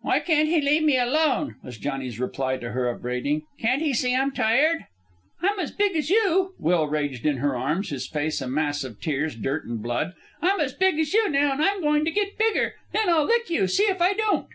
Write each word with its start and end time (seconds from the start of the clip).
"Why 0.00 0.20
can't 0.20 0.48
he 0.48 0.62
leave 0.62 0.82
me 0.82 0.96
alone?" 0.98 1.56
was 1.62 1.76
Johnny's 1.76 2.18
reply 2.18 2.56
to 2.56 2.70
her 2.70 2.88
upbraiding. 2.88 3.42
"Can't 3.60 3.82
he 3.82 3.92
see 3.92 4.16
I'm 4.16 4.30
tired?" 4.32 4.86
"I'm 5.42 5.60
as 5.60 5.72
big 5.72 5.94
as 5.94 6.08
you," 6.08 6.54
Will 6.58 6.88
raged 6.88 7.26
in 7.26 7.36
her 7.36 7.54
arms, 7.54 7.90
his 7.90 8.06
face 8.08 8.40
a 8.40 8.48
mass 8.48 8.82
of 8.82 8.98
tears, 8.98 9.36
dirt, 9.36 9.66
and 9.66 9.82
blood. 9.82 10.14
"I'm 10.40 10.58
as 10.58 10.72
big 10.72 10.98
as 10.98 11.12
you 11.12 11.28
now, 11.30 11.52
an' 11.52 11.60
I'm 11.60 11.82
goin' 11.82 12.06
to 12.06 12.10
git 12.10 12.38
bigger. 12.38 12.76
Then 12.94 13.10
I'll 13.10 13.24
lick 13.26 13.50
you 13.50 13.66
see 13.66 13.84
if 13.84 14.00
I 14.00 14.14
don't." 14.14 14.48